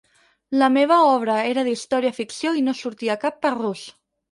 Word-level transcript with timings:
La 0.61 0.69
meva 0.77 0.97
obra 1.09 1.35
era 1.51 1.67
d'història 1.69 2.13
ficció 2.21 2.55
i 2.63 2.65
no 2.71 2.77
hi 2.79 2.83
sortia 2.83 3.21
cap 3.27 3.41
parrús. 3.47 3.89